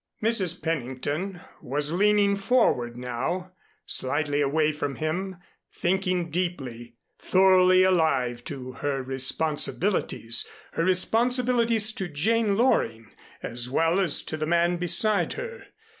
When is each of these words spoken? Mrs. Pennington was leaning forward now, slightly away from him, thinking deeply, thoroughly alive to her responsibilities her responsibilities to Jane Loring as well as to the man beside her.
Mrs. 0.23 0.63
Pennington 0.63 1.41
was 1.61 1.91
leaning 1.93 2.35
forward 2.35 2.97
now, 2.97 3.51
slightly 3.85 4.41
away 4.41 4.71
from 4.71 4.95
him, 4.95 5.35
thinking 5.71 6.31
deeply, 6.31 6.95
thoroughly 7.19 7.83
alive 7.83 8.43
to 8.45 8.71
her 8.71 9.03
responsibilities 9.03 10.43
her 10.71 10.83
responsibilities 10.83 11.91
to 11.91 12.07
Jane 12.07 12.57
Loring 12.57 13.13
as 13.43 13.69
well 13.69 13.99
as 13.99 14.23
to 14.23 14.37
the 14.37 14.47
man 14.47 14.77
beside 14.77 15.33
her. 15.33 15.65